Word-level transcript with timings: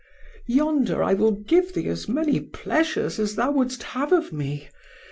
Yonder 0.47 1.03
I 1.03 1.13
will 1.13 1.33
give 1.33 1.73
thee 1.75 1.87
as 1.87 2.09
many 2.09 2.39
pleasures 2.39 3.19
as 3.19 3.35
thou 3.35 3.51
wouldst 3.51 3.83
have 3.83 4.11
of 4.11 4.33
me. 4.33 4.67